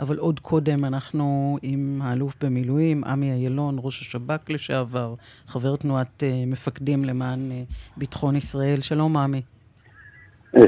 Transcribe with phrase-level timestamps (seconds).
[0.00, 5.14] אבל עוד קודם אנחנו עם האלוף במילואים, עמי אילון, ראש השב"כ לשעבר,
[5.46, 8.80] חבר תנועת uh, מפקדים למען uh, ביטחון ישראל.
[8.80, 9.42] שלום, עמי.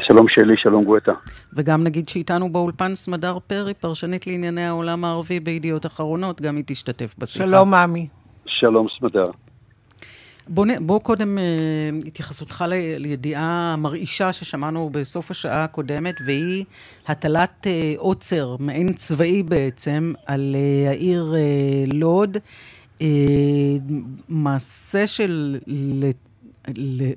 [0.09, 1.13] שלום שלי, שלום גואטה.
[1.53, 7.15] וגם נגיד שאיתנו באולפן סמדר פרי, פרשנית לענייני העולם הערבי בידיעות אחרונות, גם היא תשתתף
[7.19, 7.47] בשיחה.
[7.47, 8.07] שלום, עמי.
[8.47, 9.25] שלום, סמדר.
[10.49, 11.45] בוא, בוא קודם אה,
[12.07, 12.65] התייחסותך
[12.99, 16.65] לידיעה המרעישה ששמענו בסוף השעה הקודמת, והיא
[17.07, 21.35] הטלת אה, עוצר, מעין צבאי בעצם, על אה, העיר
[21.93, 22.37] לוד.
[24.29, 25.59] מעשה של,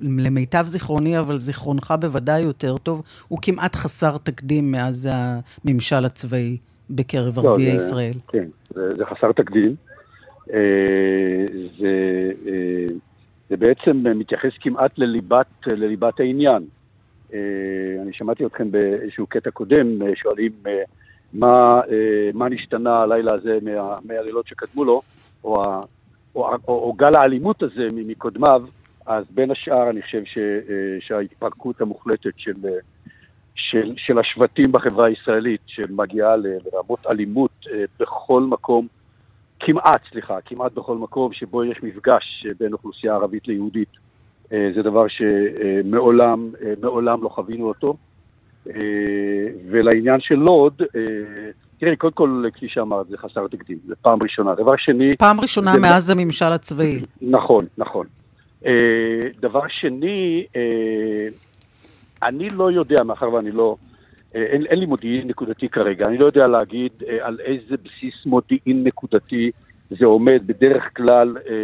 [0.00, 6.56] למיטב זיכרוני, אבל זיכרונך בוודאי יותר טוב, הוא כמעט חסר תקדים מאז הממשל הצבאי
[6.90, 8.12] בקרב לא, ערביי ישראל.
[8.28, 9.76] כן, זה, זה חסר תקדים.
[11.78, 12.12] זה...
[13.48, 16.66] זה בעצם מתייחס כמעט לליבת, לליבת העניין.
[17.34, 17.38] אה,
[18.02, 20.82] אני שמעתי אתכם באיזשהו קטע קודם, אה, שואלים אה,
[21.32, 21.80] מה,
[22.34, 25.02] מה נשתנה הלילה הזה מה, מהלילות שקדמו לו,
[25.44, 25.62] או,
[26.34, 28.62] או, או, או גל האלימות הזה מקודמיו,
[29.06, 30.38] אז בין השאר אני חושב ש,
[31.00, 32.52] שההתפרקות המוחלטת של,
[33.54, 37.66] של, של השבטים בחברה הישראלית, שמגיעה לרמות אלימות
[38.00, 38.86] בכל מקום,
[39.68, 43.88] כמעט, סליחה, כמעט בכל מקום שבו יש מפגש בין אוכלוסייה ערבית ליהודית.
[44.52, 47.96] אה, זה דבר שמעולם אה, מעולם לא חווינו אותו.
[48.66, 48.72] אה,
[49.70, 50.82] ולעניין של לוד,
[51.78, 54.54] תראי, קודם כל, כפי שאמרת, זה חסר תקדים, זה פעם ראשונה.
[54.54, 55.16] דבר שני...
[55.16, 55.78] פעם ראשונה זה...
[55.80, 57.00] מאז הממשל הצבאי.
[57.22, 58.06] נכון, נכון.
[59.40, 60.46] דבר שני,
[62.22, 63.87] אני לא יודע, מאחר ואני לא אה,
[64.34, 68.84] אין, אין לי מודיעין נקודתי כרגע, אני לא יודע להגיד אה, על איזה בסיס מודיעין
[68.84, 69.50] נקודתי
[69.90, 70.42] זה עומד.
[70.46, 71.54] בדרך כלל אה,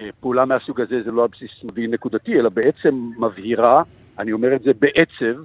[0.00, 3.82] אה, פעולה מהסוג הזה זה לא על בסיס מודיעין נקודתי, אלא בעצם מבהירה,
[4.18, 5.40] אני אומר את זה בעצב,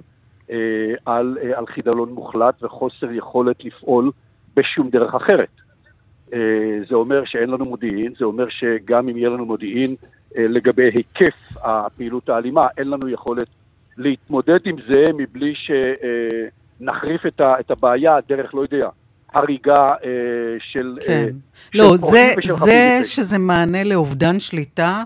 [0.50, 4.10] אה, על, אה, על חידלון מוחלט וחוסר יכולת לפעול
[4.56, 5.48] בשום דרך אחרת.
[6.34, 6.38] אה,
[6.88, 9.94] זה אומר שאין לנו מודיעין, זה אומר שגם אם יהיה לנו מודיעין
[10.36, 13.48] אה, לגבי היקף הפעילות האלימה, אין לנו יכולת
[13.98, 15.54] להתמודד עם זה מבלי
[16.80, 18.88] שנחריף את, את הבעיה דרך, לא יודע,
[19.34, 20.08] הריגה אה,
[20.58, 20.96] של...
[21.06, 21.12] כן.
[21.12, 21.28] אה,
[21.74, 25.02] לא, של זה, זה שזה מענה לאובדן שליטה,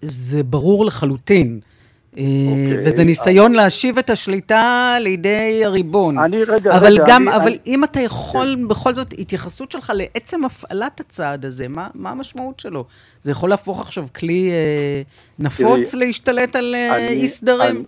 [0.00, 1.60] זה ברור לחלוטין.
[1.62, 3.62] Okay, אה, אוקיי, וזה ניסיון אבל...
[3.62, 6.18] להשיב את השליטה לידי הריבון.
[6.18, 7.58] אני, רגע, אבל רגע, גם, אני, אבל אני...
[7.66, 8.68] אם אתה יכול, כן.
[8.68, 12.84] בכל זאת, התייחסות שלך לעצם הפעלת הצעד הזה, מה, מה המשמעות שלו?
[13.22, 15.02] זה יכול להפוך עכשיו כלי אה,
[15.38, 17.84] נפוץ תראי, להשתלט על אה, אי סדרים?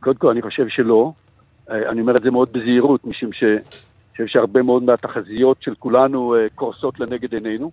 [0.00, 1.12] קודם כל, אני חושב שלא.
[1.70, 3.44] אה, אני אומר את זה מאוד בזהירות, משום ש...
[4.10, 7.70] חושב שהרבה מאוד מהתחזיות של כולנו אה, קורסות לנגד עינינו.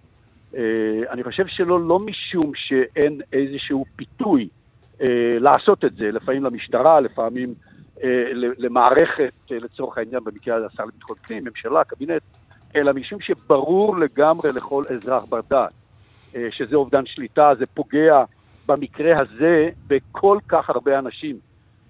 [0.56, 0.62] אה,
[1.09, 4.47] אני חושב שלא, לא משום שאין איזשהו פיתוי
[5.40, 7.53] לעשות את זה, לפעמים למשטרה, לפעמים
[8.58, 12.22] למערכת, לצורך העניין, במקרה הזה השר לביטחון פנים, ממשלה, קבינט,
[12.75, 15.72] אלא משום שברור לגמרי לכל אזרח בר דעת
[16.52, 18.24] שזה אובדן שליטה, זה פוגע
[18.66, 21.35] במקרה הזה בכל כך הרבה אנשים.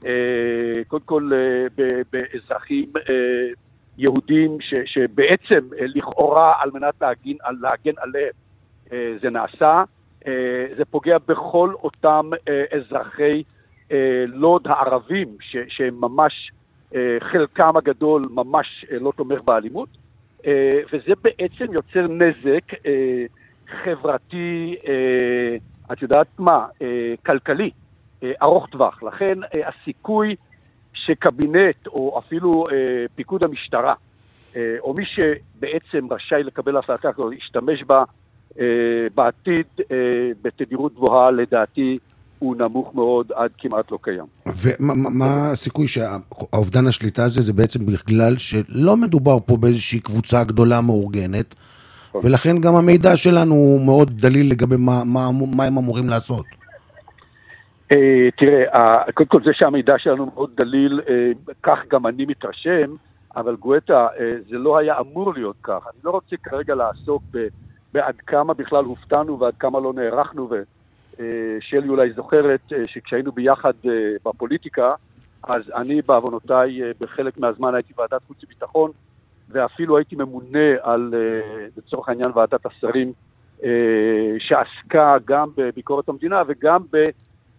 [0.05, 3.13] אה, קודם כל אה, באזרחים אה,
[3.97, 8.31] יהודים ש, שבעצם לכאורה על מנת להגן, להגן עליהם
[9.21, 9.83] זה נעשה.
[10.77, 12.29] זה פוגע בכל אותם
[12.71, 13.43] אזרחי
[14.27, 16.51] לוד הערבים ש, שהם ממש,
[17.19, 19.89] חלקם הגדול ממש לא תומך באלימות.
[20.93, 22.73] וזה בעצם יוצר נזק
[23.67, 24.75] חברתי,
[25.91, 26.65] את יודעת מה,
[27.25, 27.71] כלכלי.
[28.25, 29.03] אה, ארוך טווח.
[29.03, 30.35] לכן אה, הסיכוי
[30.93, 33.93] שקבינט או אפילו אה, פיקוד המשטרה
[34.79, 38.03] או מי שבעצם רשאי לקבל החלטה כזאת, ישתמש בה
[39.15, 39.65] בעתיד
[40.41, 41.97] בתדירות גבוהה, לדעתי
[42.39, 44.25] הוא נמוך מאוד עד כמעט לא קיים.
[44.45, 51.55] ומה הסיכוי שהאובדן השליטה הזה זה בעצם בגלל שלא מדובר פה באיזושהי קבוצה גדולה מאורגנת,
[52.09, 52.21] נכון.
[52.23, 56.45] ולכן גם המידע שלנו הוא מאוד דליל לגבי מה, מה, מה הם אמורים לעשות.
[57.91, 61.31] אה, תראה, קודם כל זה שהמידע שלנו מאוד דליל, אה,
[61.63, 62.95] כך גם אני מתרשם,
[63.37, 65.87] אבל גואטה, אה, זה לא היה אמור להיות כך.
[65.93, 67.23] אני לא רוצה כרגע לעסוק
[67.93, 73.73] בעד כמה בכלל הופתענו ועד כמה לא נערכנו, ושלי אולי זוכרת שכשהיינו ביחד
[74.25, 74.93] בפוליטיקה,
[75.43, 78.91] אז אני בעוונותיי בחלק מהזמן הייתי ועדת חוץ וביטחון,
[79.49, 81.13] ואפילו הייתי ממונה על,
[81.77, 83.13] לצורך העניין, ועדת השרים,
[84.39, 87.03] שעסקה גם בביקורת המדינה וגם ב...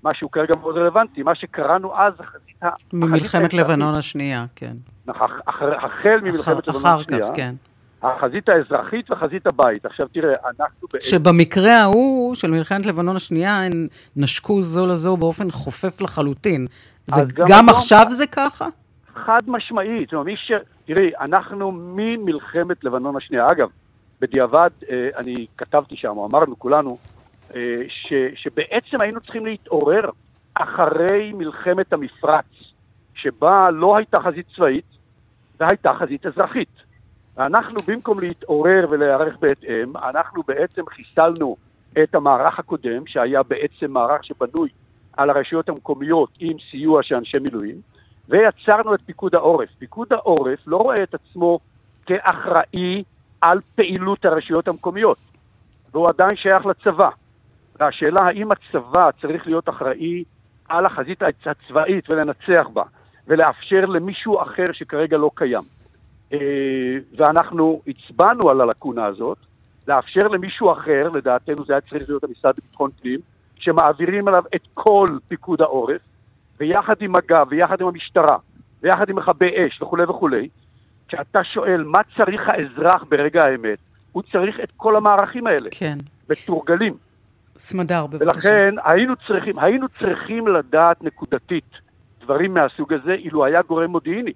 [0.06, 2.68] משהו כרגע מאוד רלוונטי, מה שקראנו אז החזית ה...
[2.92, 4.76] ממלחמת לבנון השנייה, כן.
[5.08, 7.22] החל ממלחמת לבנון השנייה.
[7.22, 7.54] אחר כך, כן.
[8.02, 9.86] החזית האזרחית וחזית הבית.
[9.86, 10.88] עכשיו תראה, אנחנו...
[11.00, 16.66] שבמקרה ההוא של מלחמת לבנון השנייה, הן נשקו זו לזו באופן חופף לחלוטין.
[17.06, 18.68] זה גם, גם עכשיו זה ככה?
[19.14, 20.08] חד משמעית.
[20.08, 20.52] זאת אומרת, ש...
[20.86, 23.68] תראי, אנחנו ממלחמת לבנון השנייה, אגב,
[24.20, 26.98] בדיעבד, אה, אני כתבתי שם, אמרנו כולנו,
[27.88, 30.10] ש, שבעצם היינו צריכים להתעורר
[30.54, 32.44] אחרי מלחמת המפרץ,
[33.14, 34.84] שבה לא הייתה חזית צבאית,
[35.60, 36.68] והייתה חזית אזרחית.
[37.36, 41.56] ואנחנו, במקום להתעורר ולהיערך בהתאם, אנחנו בעצם חיסלנו
[42.02, 44.68] את המערך הקודם, שהיה בעצם מערך שבנוי
[45.16, 47.80] על הרשויות המקומיות עם סיוע של אנשי מילואים,
[48.28, 49.68] ויצרנו את פיקוד העורף.
[49.78, 51.58] פיקוד העורף לא רואה את עצמו
[52.06, 53.02] כאחראי
[53.40, 55.18] על פעילות הרשויות המקומיות,
[55.92, 57.08] והוא עדיין שייך לצבא.
[57.80, 60.24] והשאלה האם הצבא צריך להיות אחראי
[60.68, 62.82] על החזית הצבאית ולנצח בה,
[63.26, 65.62] ולאפשר למישהו אחר שכרגע לא קיים.
[66.32, 66.38] אה,
[67.16, 69.38] ואנחנו הצבענו על הלקונה הזאת,
[69.88, 73.20] לאפשר למישהו אחר, לדעתנו זה היה צריך להיות המשרד לביטחון פנים,
[73.58, 76.00] שמעבירים עליו את כל פיקוד העורף,
[76.60, 78.36] ויחד עם מג"ב, ויחד עם המשטרה,
[78.82, 80.48] ויחד עם מכבי אש וכולי וכולי,
[81.08, 83.78] כשאתה שואל מה צריך האזרח ברגע האמת,
[84.12, 85.68] הוא צריך את כל המערכים האלה.
[85.70, 85.98] כן.
[86.30, 87.05] מתורגלים.
[87.56, 88.48] סמדר, בבקשה.
[88.48, 91.70] ולכן היינו צריכים, היינו צריכים לדעת נקודתית
[92.24, 94.32] דברים מהסוג הזה, אילו היה גורם מודיעיני.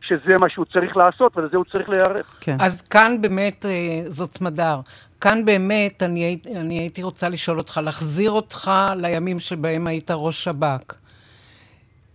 [0.00, 2.36] שזה מה שהוא צריך לעשות, ולזה הוא צריך להיערך.
[2.40, 2.56] כן.
[2.60, 3.70] אז כאן באמת, אה,
[4.08, 4.80] זאת סמדר,
[5.20, 10.94] כאן באמת אני, אני הייתי רוצה לשאול אותך, להחזיר אותך לימים שבהם היית ראש שב"כ.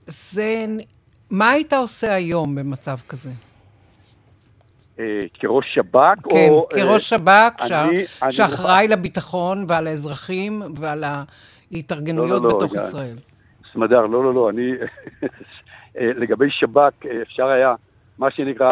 [0.07, 0.65] זה...
[1.29, 3.29] מה היית עושה היום במצב כזה?
[4.99, 6.27] אה, כראש שב"כ?
[6.29, 7.63] כן, או, כראש אה, שב"כ,
[8.29, 11.03] שאחראי לביטחון ועל האזרחים ועל
[11.71, 13.15] ההתארגנויות לא, לא, לא, בתוך ישראל.
[13.73, 14.71] סמדר, לא, לא, לא, אני...
[15.97, 17.75] אה, לגבי שב"כ, אפשר היה,
[18.17, 18.69] מה שנקרא,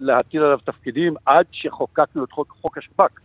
[0.00, 3.20] להטיל עליו תפקידים עד שחוקקנו את חוק, חוק השב"כ.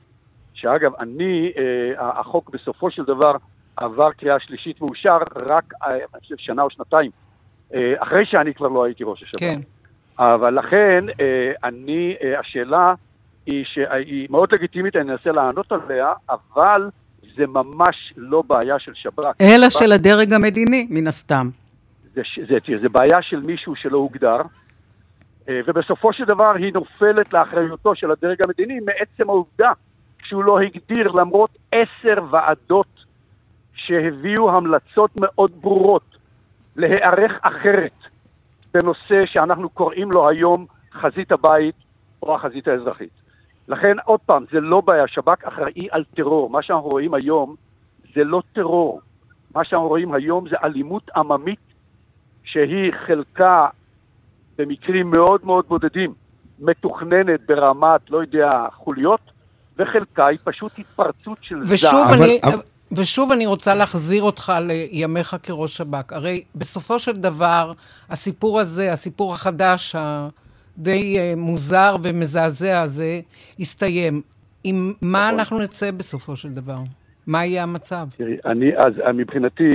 [0.53, 1.51] שאגב, אני,
[1.97, 3.35] החוק בסופו של דבר
[3.77, 5.17] עבר קריאה שלישית ואושר
[5.49, 7.11] רק, אני חושב, שנה או שנתיים,
[7.97, 9.39] אחרי שאני כבר לא הייתי ראש השב"כ.
[9.39, 9.59] כן.
[10.19, 12.93] אבל לכן, אה, אני, אה, השאלה
[13.45, 16.89] היא שהיא מאוד לגיטימית, אני אנסה לענות עליה, אבל
[17.37, 19.41] זה ממש לא בעיה של שב"כ.
[19.41, 21.49] אלא של הדרג המדיני, מן הסתם.
[22.13, 24.41] זה, זה, זה, זה בעיה של מישהו שלא הוגדר,
[25.49, 29.71] אה, ובסופו של דבר היא נופלת לאחריותו של הדרג המדיני מעצם העובדה
[30.23, 33.05] שהוא לא הגדיר, למרות עשר ועדות
[33.75, 36.17] שהביאו המלצות מאוד ברורות
[36.75, 37.91] להיערך אחרת
[38.75, 41.75] בנושא שאנחנו קוראים לו היום חזית הבית
[42.23, 43.09] או החזית האזרחית.
[43.67, 46.49] לכן, עוד פעם, זה לא בעיה, שב"כ אחראי על טרור.
[46.49, 47.55] מה שאנחנו רואים היום
[48.15, 49.01] זה לא טרור.
[49.55, 51.59] מה שאנחנו רואים היום זה אלימות עממית
[52.43, 53.67] שהיא חלקה
[54.57, 56.13] במקרים מאוד מאוד בודדים
[56.59, 59.31] מתוכננת ברמת, לא יודע, חוליות,
[59.77, 62.23] וחלקה היא פשוט התפרצות של ושוב זעם.
[62.23, 62.74] אני, אבל...
[62.95, 66.13] ושוב אני רוצה להחזיר אותך לימיך כראש שב"כ.
[66.13, 67.71] הרי בסופו של דבר,
[68.09, 73.19] הסיפור הזה, הסיפור החדש, הדי אה, מוזר ומזעזע הזה,
[73.59, 74.21] הסתיים.
[74.63, 75.39] עם מה נכון.
[75.39, 76.77] אנחנו נצא בסופו של דבר?
[77.27, 78.07] מה יהיה המצב?
[78.17, 79.69] תראי, אני, אז אה, מבחינתי,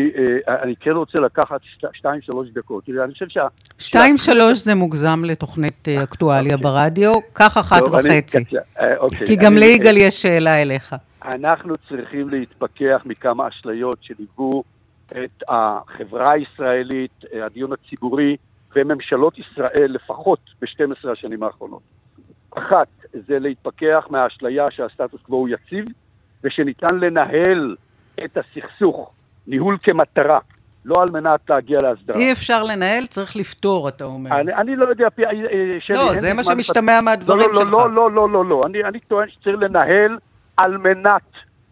[0.48, 1.60] אה, אני כן רוצה לקחת
[1.92, 2.84] שתיים, שלוש דקות.
[2.84, 3.46] תראי, אני חושב שה...
[3.78, 6.70] שתיים, שלוש זה מוגזם לתוכנית אקטואליה אוקיי.
[6.70, 8.38] ברדיו, קח אחת וחצי.
[8.98, 10.94] אוקיי, כי גם ליגאל יש שאלה אליך.
[11.24, 14.62] אנחנו צריכים להתפכח מכמה אשליות שליוו
[15.10, 18.36] את החברה הישראלית, הדיון הציבורי
[18.76, 21.82] וממשלות ישראל לפחות ב-12 השנים האחרונות.
[22.50, 25.84] אחת, זה להתפכח מהאשליה שהסטטוס קוו הוא יציב
[26.44, 27.76] ושניתן לנהל
[28.24, 29.12] את הסכסוך,
[29.46, 30.38] ניהול כמטרה,
[30.84, 32.18] לא על מנת להגיע להסדרה.
[32.18, 34.40] אי אפשר לנהל, צריך לפתור, אתה אומר.
[34.40, 35.30] אני, אני לא יודע, אה,
[35.80, 37.72] שלי, לא, זה מה שמשתמע מהדברים לא, לא, שלך.
[37.72, 38.60] לא, לא, לא, לא, לא.
[38.66, 40.18] אני, אני טוען שצריך לנהל
[40.64, 41.22] על מנת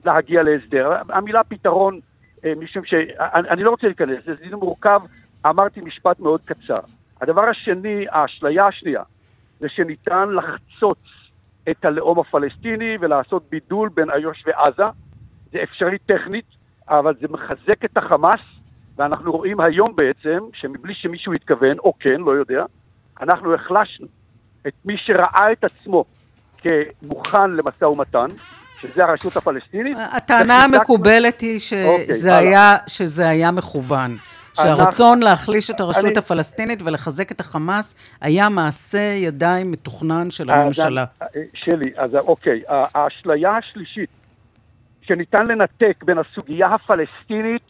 [0.04, 0.92] להגיע להסדר.
[1.08, 2.00] המילה פתרון,
[2.44, 5.00] אה, משום שאני לא רוצה להיכנס, זה דין מורכב,
[5.46, 6.82] אמרתי משפט מאוד קצר.
[7.20, 9.02] הדבר השני, האשליה השנייה,
[9.60, 11.02] זה שניתן לחצוץ
[11.70, 14.92] את הלאום הפלסטיני ולעשות בידול בין איו"ש ועזה.
[15.52, 16.44] זה אפשרי טכנית,
[16.88, 18.40] אבל זה מחזק את החמאס,
[18.96, 22.64] ואנחנו רואים היום בעצם, שמבלי שמישהו יתכוון, או כן, לא יודע,
[23.20, 24.06] אנחנו החלשנו
[24.66, 26.04] את מי שראה את עצמו
[26.58, 28.26] כמוכן למשא ומתן,
[28.80, 29.96] שזה הרשות הפלסטינית.
[30.12, 34.16] הטענה המקובלת היא אוקיי, שזה, אוקיי, היה, שזה היה מכוון.
[34.54, 41.04] שהרצון להחליש את הרשות אני, הפלסטינית ולחזק את החמאס היה מעשה ידיים מתוכנן של הממשלה.
[41.22, 44.10] אה, שלי, אז אוקיי, האשליה השלישית,
[45.02, 47.62] שניתן לנתק בין הסוגיה הפלסטינית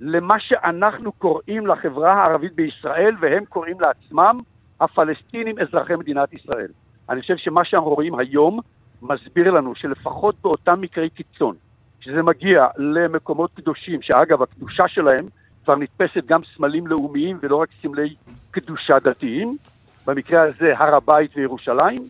[0.00, 4.38] למה שאנחנו קוראים לחברה הערבית בישראל, והם קוראים לעצמם
[4.80, 6.68] הפלסטינים אזרחי מדינת ישראל.
[7.10, 8.60] אני חושב שמה שאנחנו רואים היום
[9.02, 11.56] מסביר לנו שלפחות באותם מקרי קיצון,
[12.00, 15.26] שזה מגיע למקומות קדושים, שאגב, הקדושה שלהם
[15.64, 18.14] כבר נתפסת גם סמלים לאומיים ולא רק סמלי
[18.50, 19.56] קדושה דתיים,
[20.06, 22.02] במקרה הזה הר הבית וירושלים,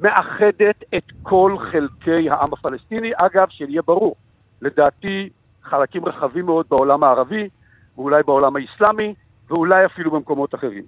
[0.00, 3.10] מאחדת את כל חלקי העם הפלסטיני.
[3.16, 4.16] אגב, שיהיה ברור,
[4.62, 5.30] לדעתי
[5.62, 7.48] חלקים רחבים מאוד בעולם הערבי,
[7.96, 9.14] ואולי בעולם האסלאמי,
[9.48, 10.84] ואולי אפילו במקומות אחרים.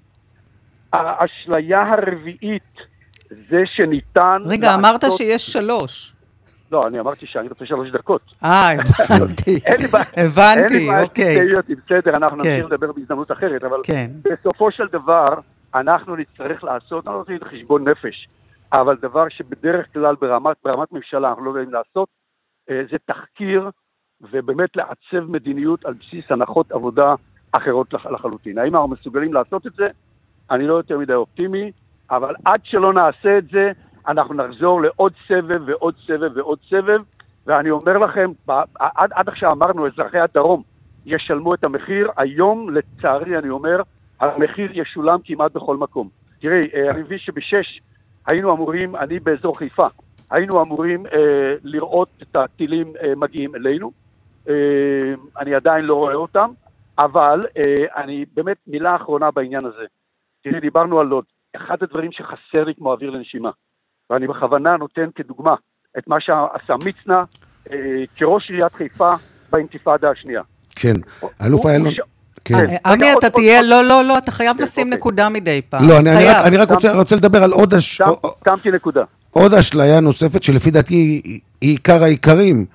[0.92, 2.91] האשליה הרביעית
[3.50, 4.42] זה שניתן...
[4.46, 4.80] רגע, לעשות...
[4.80, 6.14] אמרת שיש שלוש.
[6.72, 8.22] לא, אני אמרתי שאני רוצה שלוש דקות.
[8.44, 9.60] אה, הבנתי.
[10.16, 11.40] הבנתי, אוקיי.
[11.40, 12.48] אין לי בעיה בסדר, אנחנו כן.
[12.48, 14.10] נמשיך לדבר בהזדמנות אחרת, אבל כן.
[14.22, 15.26] בסופו של דבר,
[15.74, 18.28] אנחנו נצטרך לעשות, אני לא רוצה להגיד חשבון נפש,
[18.72, 22.08] אבל דבר שבדרך כלל ברמת, ברמת ממשלה אנחנו לא יודעים לעשות,
[22.70, 23.70] אה, זה תחקיר
[24.20, 27.14] ובאמת לעצב מדיניות על בסיס הנחות עבודה
[27.52, 28.58] אחרות לחלוטין.
[28.58, 29.84] האם אנחנו מסוגלים לעשות את זה?
[30.50, 31.72] אני לא יותר מדי אופטימי,
[32.12, 33.72] אבל עד שלא נעשה את זה,
[34.08, 37.00] אנחנו נחזור לעוד סבב ועוד סבב ועוד סבב,
[37.46, 38.30] ואני אומר לכם,
[38.78, 40.62] עד, עד עכשיו אמרנו, אזרחי הדרום
[41.06, 43.82] ישלמו את המחיר, היום, לצערי, אני אומר,
[44.20, 46.08] המחיר ישולם כמעט בכל מקום.
[46.40, 47.80] תראי, אה, אני מבין שבשש
[48.26, 49.86] היינו אמורים, אני באזור חיפה,
[50.30, 53.92] היינו אמורים אה, לראות את הטילים אה, מגיעים אלינו.
[54.48, 54.54] אה,
[55.38, 56.50] אני עדיין לא רואה אותם,
[56.98, 59.84] אבל אה, אני באמת, מילה אחרונה בעניין הזה.
[60.42, 61.24] תראי, דיברנו על לוד.
[61.56, 63.50] אחד הדברים שחסר לי כמו אוויר לנשימה,
[64.10, 65.54] ואני בכוונה נותן כדוגמה
[65.98, 67.22] את מה שעשה מצנע
[67.70, 67.76] אה,
[68.16, 69.14] כראש עיריית חיפה
[69.50, 70.42] באינתיפאדה השנייה.
[70.76, 70.94] כן,
[71.46, 71.92] אלוף איילון...
[72.44, 72.54] כן.
[72.54, 74.98] אה, עמי, אתה תהיה, לא, לא, לא, אתה חייב כן, לשים אוקיי.
[74.98, 75.88] נקודה מדי פעם.
[75.88, 75.98] לא,
[76.46, 77.74] אני רק רוצה לדבר על עוד...
[78.44, 79.04] שמתי נקודה.
[79.30, 80.94] עוד אשליה נוספת, שלפי דעתי
[81.24, 82.66] היא עיקר העיקרים,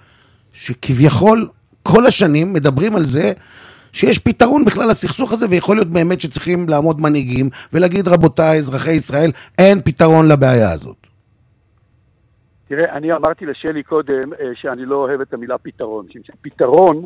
[0.54, 1.48] שכביכול
[1.84, 3.34] כל השנים מדברים על זה
[3.98, 9.32] שיש פתרון בכלל לסכסוך הזה, ויכול להיות באמת שצריכים לעמוד מנהיגים ולהגיד, רבותיי, אזרחי ישראל,
[9.58, 11.08] אין פתרון לבעיה הזאת.
[12.68, 16.06] תראה, אני אמרתי לשלי קודם אה, שאני לא אוהב את המילה פתרון.
[16.42, 17.02] פתרון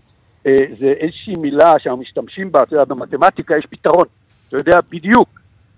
[0.47, 4.05] אה, זה איזושהי מילה שאנחנו משתמשים בה, אתה יודע, במתמטיקה יש פתרון.
[4.47, 5.29] אתה יודע בדיוק.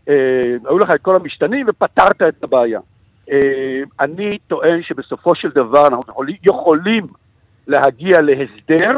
[0.10, 0.16] אה,
[0.66, 2.80] היו לך את כל המשתנים ופתרת את הבעיה.
[4.00, 6.04] אני טוען שבסופו של דבר אנחנו
[6.50, 7.08] יכולים
[7.68, 8.98] להגיע להסדר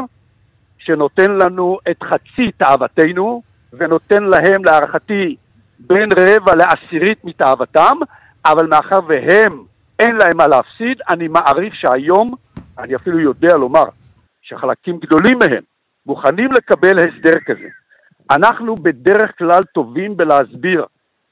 [0.86, 5.36] שנותן לנו את חצי תאוותנו, ונותן להם, להערכתי,
[5.78, 7.96] בין רבע לעשירית מתאוותם,
[8.46, 9.62] אבל מאחר והם,
[9.98, 12.34] אין להם מה להפסיד, אני מעריך שהיום,
[12.78, 13.84] אני אפילו יודע לומר,
[14.42, 15.62] שחלקים גדולים מהם
[16.06, 17.68] מוכנים לקבל הסדר כזה.
[18.30, 20.84] אנחנו בדרך כלל טובים בלהסביר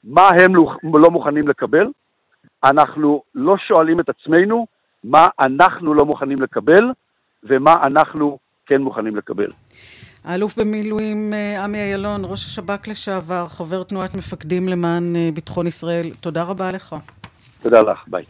[0.03, 1.85] מה הם לא, מוכנים לקבל,
[2.63, 4.67] אנחנו לא שואלים את עצמנו
[5.03, 6.91] מה אנחנו לא מוכנים לקבל
[7.43, 9.47] ומה אנחנו כן מוכנים לקבל.
[10.23, 16.09] האלוף במילואים אה, עמי אילון, ראש השב"כ לשעבר, חבר תנועת מפקדים למען אה, ביטחון ישראל,
[16.21, 16.95] תודה רבה לך.
[17.61, 18.25] תודה לך, ביי.